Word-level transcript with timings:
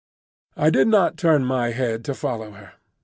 I 0.57 0.71
did 0.71 0.87
not 0.87 1.15
turn 1.15 1.45
my 1.45 1.69
head 1.73 2.03
to 2.05 2.15
follow 2.15 2.53
her. 2.53 2.73